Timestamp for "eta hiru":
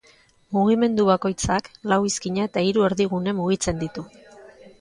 2.49-2.89